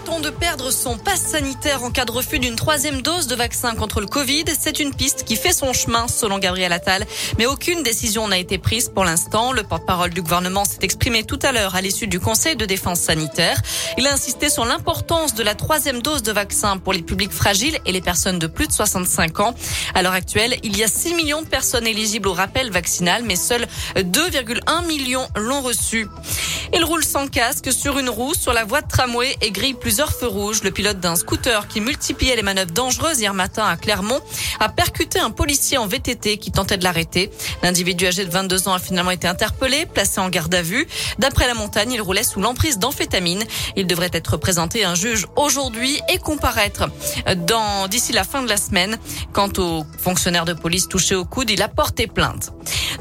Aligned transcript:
Risque-t-on 0.00 0.20
de 0.20 0.30
perdre 0.30 0.70
son 0.70 0.96
passe 0.96 1.20
sanitaire 1.20 1.82
en 1.82 1.90
cas 1.90 2.06
de 2.06 2.12
refus 2.12 2.38
d'une 2.38 2.56
troisième 2.56 3.02
dose 3.02 3.26
de 3.26 3.34
vaccin 3.34 3.74
contre 3.74 4.00
le 4.00 4.06
Covid 4.06 4.44
C'est 4.58 4.80
une 4.80 4.94
piste 4.94 5.24
qui 5.24 5.36
fait 5.36 5.52
son 5.52 5.74
chemin, 5.74 6.08
selon 6.08 6.38
Gabriel 6.38 6.72
Attal. 6.72 7.06
Mais 7.38 7.44
aucune 7.44 7.82
décision 7.82 8.26
n'a 8.26 8.38
été 8.38 8.56
prise 8.56 8.88
pour 8.88 9.04
l'instant. 9.04 9.52
Le 9.52 9.62
porte-parole 9.62 10.10
du 10.10 10.22
gouvernement 10.22 10.64
s'est 10.64 10.78
exprimé 10.82 11.24
tout 11.24 11.38
à 11.42 11.52
l'heure 11.52 11.74
à 11.74 11.82
l'issue 11.82 12.06
du 12.06 12.18
Conseil 12.18 12.56
de 12.56 12.64
défense 12.64 13.00
sanitaire. 13.00 13.60
Il 13.98 14.06
a 14.06 14.12
insisté 14.12 14.48
sur 14.48 14.64
l'importance 14.64 15.34
de 15.34 15.42
la 15.42 15.54
troisième 15.54 16.00
dose 16.00 16.22
de 16.22 16.32
vaccin 16.32 16.78
pour 16.78 16.94
les 16.94 17.02
publics 17.02 17.32
fragiles 17.32 17.78
et 17.84 17.92
les 17.92 18.00
personnes 18.00 18.38
de 18.38 18.46
plus 18.46 18.68
de 18.68 18.72
65 18.72 19.40
ans. 19.40 19.54
À 19.94 20.02
l'heure 20.02 20.14
actuelle, 20.14 20.56
il 20.62 20.78
y 20.78 20.82
a 20.82 20.88
6 20.88 21.14
millions 21.14 21.42
de 21.42 21.48
personnes 21.48 21.86
éligibles 21.86 22.28
au 22.28 22.34
rappel 22.34 22.70
vaccinal, 22.70 23.22
mais 23.26 23.36
seuls 23.36 23.66
2,1 23.96 24.86
millions 24.86 25.28
l'ont 25.36 25.60
reçu. 25.60 26.06
Il 26.72 26.84
roule 26.84 27.04
sans 27.04 27.26
casque 27.26 27.72
sur 27.72 27.98
une 27.98 28.08
roue 28.08 28.32
sur 28.32 28.52
la 28.52 28.64
voie 28.64 28.80
de 28.80 28.86
tramway 28.86 29.36
et 29.40 29.50
grille 29.50 29.74
plusieurs 29.74 30.12
feux 30.12 30.28
rouges. 30.28 30.62
Le 30.62 30.70
pilote 30.70 31.00
d'un 31.00 31.16
scooter 31.16 31.66
qui 31.66 31.80
multipliait 31.80 32.36
les 32.36 32.42
manœuvres 32.42 32.70
dangereuses 32.70 33.20
hier 33.20 33.34
matin 33.34 33.66
à 33.66 33.76
Clermont 33.76 34.20
a 34.60 34.68
percuté 34.68 35.18
un 35.18 35.30
policier 35.30 35.78
en 35.78 35.88
VTT 35.88 36.38
qui 36.38 36.52
tentait 36.52 36.76
de 36.76 36.84
l'arrêter. 36.84 37.30
L'individu 37.64 38.06
âgé 38.06 38.24
de 38.24 38.30
22 38.30 38.68
ans 38.68 38.74
a 38.74 38.78
finalement 38.78 39.10
été 39.10 39.26
interpellé, 39.26 39.84
placé 39.84 40.20
en 40.20 40.28
garde 40.28 40.54
à 40.54 40.62
vue. 40.62 40.86
D'après 41.18 41.48
la 41.48 41.54
montagne, 41.54 41.90
il 41.92 42.00
roulait 42.00 42.22
sous 42.22 42.40
l'emprise 42.40 42.78
d'amphétamine. 42.78 43.42
Il 43.76 43.88
devrait 43.88 44.10
être 44.12 44.36
présenté 44.36 44.84
à 44.84 44.90
un 44.90 44.94
juge 44.94 45.26
aujourd'hui 45.34 46.00
et 46.08 46.18
comparaître 46.18 46.88
dans 47.46 47.88
d'ici 47.88 48.12
la 48.12 48.22
fin 48.22 48.42
de 48.42 48.48
la 48.48 48.56
semaine. 48.56 48.96
Quant 49.32 49.50
au 49.58 49.84
fonctionnaire 49.98 50.44
de 50.44 50.52
police 50.52 50.86
touché 50.86 51.16
au 51.16 51.24
coude, 51.24 51.50
il 51.50 51.62
a 51.62 51.68
porté 51.68 52.06
plainte. 52.06 52.52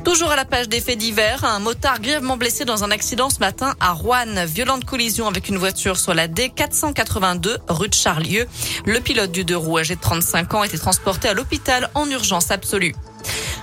Toujours 0.04 0.32
à 0.32 0.36
la 0.36 0.46
page 0.46 0.70
des 0.70 0.80
faits 0.80 0.98
divers, 0.98 1.44
un 1.44 1.60
motard 1.60 2.00
grièvement 2.00 2.38
blessé 2.38 2.66
dans 2.66 2.84
un 2.84 2.92
accident 2.92 3.30
ce 3.30 3.40
matin 3.40 3.76
à 3.80 3.92
Rouen. 3.92 4.46
Violente 4.46 4.86
collision 4.86 5.28
avec 5.28 5.50
une 5.50 5.58
voiture 5.58 5.98
sur 5.98 6.14
la 6.14 6.28
D482 6.28 7.58
rue 7.68 7.90
de 7.90 7.94
Charlieu. 7.94 8.48
Le 8.86 9.00
pilote 9.02 9.32
du 9.32 9.44
deux 9.44 9.58
roues 9.58 9.78
âgé 9.78 9.96
de 9.96 10.02
35 10.02 10.54
ans 10.54 10.64
était 10.64 10.78
transporté 10.78 11.28
à 11.28 11.34
l'hôpital 11.34 11.90
en 11.96 12.10
urgence 12.10 12.50
absolue. 12.50 12.96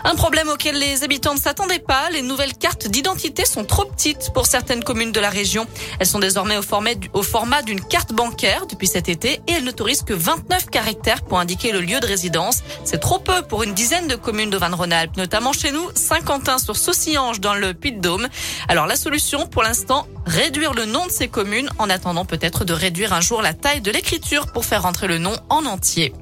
Un 0.08 0.14
problème 0.14 0.48
auquel 0.48 0.78
les 0.78 1.02
habitants 1.02 1.34
ne 1.34 1.40
s'attendaient 1.40 1.80
pas, 1.80 2.10
les 2.10 2.22
nouvelles 2.22 2.56
cartes 2.56 2.86
d'identité 2.86 3.44
sont 3.44 3.64
trop 3.64 3.84
petites 3.84 4.30
pour 4.32 4.46
certaines 4.46 4.84
communes 4.84 5.10
de 5.10 5.18
la 5.18 5.30
région. 5.30 5.66
Elles 5.98 6.06
sont 6.06 6.20
désormais 6.20 6.56
au 6.56 7.22
format 7.22 7.62
d'une 7.62 7.80
carte 7.80 8.12
bancaire 8.12 8.68
depuis 8.68 8.86
cet 8.86 9.08
été 9.08 9.40
et 9.48 9.52
elles 9.54 9.64
n'autorisent 9.64 10.04
que 10.04 10.14
29 10.14 10.70
caractères 10.70 11.22
pour 11.22 11.40
indiquer 11.40 11.72
le 11.72 11.80
lieu 11.80 11.98
de 11.98 12.06
résidence. 12.06 12.62
C'est 12.84 13.00
trop 13.00 13.18
peu 13.18 13.42
pour 13.42 13.64
une 13.64 13.74
dizaine 13.74 14.06
de 14.06 14.14
communes 14.14 14.48
d'Auvergne-Rhône-Alpes, 14.48 15.16
notamment 15.16 15.52
chez 15.52 15.72
nous, 15.72 15.90
Saint-Quentin 15.96 16.58
sur 16.58 16.76
Saucillange 16.76 17.40
dans 17.40 17.54
le 17.54 17.74
Puy-de-Dôme. 17.74 18.28
Alors 18.68 18.86
la 18.86 18.94
solution 18.94 19.48
pour 19.48 19.64
l'instant, 19.64 20.06
réduire 20.24 20.72
le 20.72 20.84
nom 20.84 21.04
de 21.06 21.10
ces 21.10 21.26
communes 21.26 21.68
en 21.80 21.90
attendant 21.90 22.24
peut-être 22.24 22.64
de 22.64 22.72
réduire 22.72 23.12
un 23.12 23.20
jour 23.20 23.42
la 23.42 23.54
taille 23.54 23.80
de 23.80 23.90
l'écriture 23.90 24.52
pour 24.52 24.66
faire 24.66 24.86
entrer 24.86 25.08
le 25.08 25.18
nom 25.18 25.34
en 25.48 25.66
entier. 25.66 26.12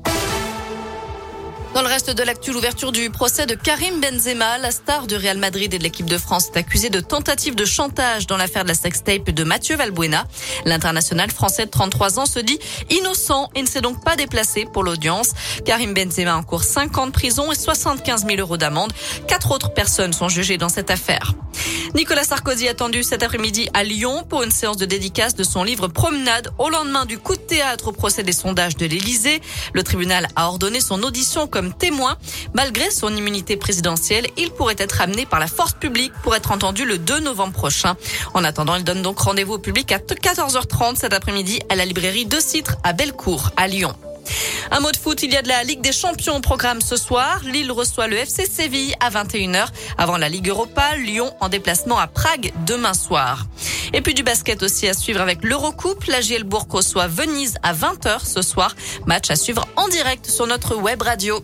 Dans 1.75 1.83
le 1.83 1.89
reste 1.89 2.11
de 2.11 2.23
l'actu, 2.23 2.53
l'ouverture 2.53 2.93
du 2.93 3.11
procès 3.11 3.47
de 3.47 3.57
Karim 3.57 4.01
Benzema, 4.01 4.59
la 4.59 4.71
star 4.71 5.09
du 5.09 5.17
Real 5.17 5.39
Madrid 5.39 5.75
et 5.75 5.79
de 5.79 5.83
l'équipe 5.83 6.09
de 6.09 6.19
France, 6.19 6.47
est 6.55 6.57
accusé 6.57 6.89
de 6.89 7.01
tentative 7.01 7.57
de 7.57 7.65
chantage 7.65 8.29
dans 8.29 8.37
l'affaire 8.37 8.63
de 8.63 8.69
la 8.69 8.77
sextape 8.77 9.31
de 9.31 9.43
Mathieu 9.43 9.75
Valbuena. 9.75 10.25
L'international 10.67 11.33
français 11.33 11.67
de 11.67 11.71
33 11.73 12.21
ans 12.21 12.27
se 12.27 12.39
dit 12.39 12.61
innocent 12.91 13.51
et 13.57 13.63
ne 13.63 13.67
s'est 13.67 13.81
donc 13.81 14.05
pas 14.05 14.15
déplacé 14.15 14.67
pour 14.73 14.85
l'audience. 14.85 15.33
Karim 15.65 15.95
Benzema 15.95 16.37
encourt 16.37 16.63
5 16.63 16.97
ans 16.97 17.07
de 17.09 17.13
prison 17.13 17.51
et 17.51 17.57
75 17.57 18.25
000 18.25 18.39
euros 18.39 18.57
d'amende. 18.57 18.93
Quatre 19.27 19.51
autres 19.51 19.75
personnes 19.75 20.13
sont 20.13 20.29
jugées 20.29 20.59
dans 20.59 20.69
cette 20.69 20.93
affaire. 20.93 21.35
Nicolas 21.95 22.25
Sarkozy 22.25 22.69
attendu 22.69 23.03
cet 23.03 23.23
après-midi 23.23 23.69
à 23.73 23.85
Lyon 23.85 24.25
pour 24.29 24.43
une 24.43 24.51
séance 24.51 24.77
de 24.77 24.85
dédicace 24.85 25.35
de 25.35 25.45
son 25.45 25.63
livre 25.63 25.89
Promenade 25.89 26.51
au 26.59 26.69
lendemain 26.69 27.05
du 27.05 27.19
coup 27.19 27.37
de 27.37 27.41
théâtre 27.41 27.89
au 27.89 27.93
procès 27.93 28.23
des 28.23 28.33
sondages 28.33 28.77
de 28.77 28.87
l'Élysée. 28.87 29.41
Le 29.73 29.83
tribunal 29.83 30.29
a 30.35 30.49
ordonné 30.49 30.81
son 30.81 31.03
audition 31.03 31.47
comme 31.47 31.64
témoin. 31.73 32.17
Malgré 32.53 32.91
son 32.91 33.15
immunité 33.15 33.57
présidentielle, 33.57 34.27
il 34.37 34.51
pourrait 34.51 34.77
être 34.79 35.01
amené 35.01 35.27
par 35.27 35.41
la 35.41 35.47
force 35.47 35.75
publique 35.75 36.13
pour 36.23 36.35
être 36.35 36.53
entendu 36.53 36.85
le 36.85 36.99
2 36.99 37.21
novembre 37.21 37.53
prochain. 37.53 37.97
En 38.35 38.45
attendant, 38.45 38.75
il 38.77 38.85
donne 38.85 39.03
donc 39.03 39.19
rendez-vous 39.19 39.55
au 39.55 39.59
public 39.59 39.93
à 39.93 39.99
14h30 39.99 40.97
cet 40.97 41.13
après-midi 41.13 41.61
à 41.69 41.77
la 41.77 41.85
librairie 41.85 42.27
de 42.27 42.39
Citre 42.41 42.77
à 42.83 42.93
Bellecour 42.93 43.51
à 43.57 43.67
Lyon. 43.67 43.95
Un 44.71 44.81
mot 44.81 44.91
de 44.91 44.97
foot, 44.97 45.23
il 45.23 45.33
y 45.33 45.37
a 45.37 45.43
de 45.43 45.49
la 45.49 45.63
Ligue 45.63 45.81
des 45.81 45.93
Champions 45.93 46.37
au 46.37 46.41
programme 46.41 46.81
ce 46.81 46.97
soir. 46.97 47.41
Lille 47.45 47.71
reçoit 47.71 48.07
le 48.07 48.17
FC 48.17 48.47
Séville 48.47 48.95
à 49.01 49.11
21h 49.11 49.67
avant 49.99 50.17
la 50.17 50.29
Ligue 50.29 50.49
Europa. 50.49 50.97
Lyon 50.97 51.33
en 51.41 51.49
déplacement 51.49 51.99
à 51.99 52.07
Prague 52.07 52.53
demain 52.67 52.95
soir. 52.95 53.47
Et 53.93 54.01
puis 54.01 54.15
du 54.15 54.23
basket 54.23 54.63
aussi 54.63 54.89
à 54.89 54.95
suivre 54.95 55.21
avec 55.21 55.45
l'Eurocoupe. 55.45 56.05
La 56.07 56.21
Gielbourg 56.21 56.67
reçoit 56.69 57.07
Venise 57.07 57.57
à 57.63 57.75
20h 57.75 58.25
ce 58.25 58.43
soir. 58.43 58.75
Match 59.07 59.31
à 59.31 59.37
suivre 59.37 59.67
en 59.77 59.89
direct 59.89 60.27
sur 60.29 60.47
notre 60.47 60.77
web 60.77 61.03
radio. 61.03 61.43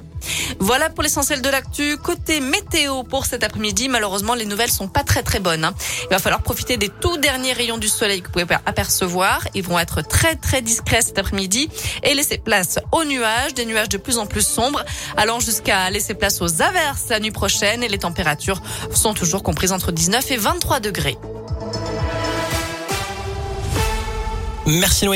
Voilà 0.59 0.91
pour 0.91 1.03
l'essentiel 1.03 1.43
de 1.43 1.49
l'actu. 1.49 1.97
Côté 1.97 2.41
météo 2.41 3.03
pour 3.03 3.27
cet 3.27 3.45
après-midi, 3.45 3.89
malheureusement, 3.89 4.35
les 4.35 4.45
nouvelles 4.45 4.71
sont 4.71 4.89
pas 4.89 5.05
très 5.05 5.23
très 5.23 5.41
bonnes. 5.41 5.65
Hein. 5.65 5.75
Il 6.05 6.11
va 6.11 6.19
falloir 6.19 6.43
profiter 6.43 6.77
des 6.77 6.89
tout 6.89 7.17
derniers 7.19 7.53
rayons 7.53 7.79
du 7.79 7.89
soleil 7.89 8.21
que 8.21 8.27
vous 8.27 8.33
pouvez 8.33 8.47
apercevoir. 8.67 9.47
Ils 9.55 9.63
vont 9.63 9.79
être 9.79 10.03
très 10.03 10.37
très 10.37 10.63
discrets 10.63 11.03
cet 11.03 11.19
après-midi 11.19 11.69
et 12.03 12.15
laisser 12.15 12.39
place 12.39 12.79
aux 12.93 13.05
nuages, 13.05 13.55
des 13.55 13.67
nuages 13.67 13.89
de 13.89 13.99
plus 13.99 14.19
en 14.19 14.27
plus 14.27 14.47
sombres, 14.47 14.85
allant 15.17 15.41
jusqu'à 15.41 15.91
laisser 15.91 16.15
place 16.15 16.41
aux 16.41 16.63
averses 16.63 17.07
la 17.11 17.21
nuit 17.21 17.31
prochaine 17.31 17.83
et 17.83 17.89
les 17.89 17.99
températures 17.99 18.63
sont 18.95 19.15
toujours 19.15 19.43
comprises 19.43 19.73
entre 19.73 19.93
19 19.93 20.31
et 20.31 20.37
23 20.37 20.81
degrés. 20.81 21.19
Merci 24.67 25.07
Noémie. 25.07 25.09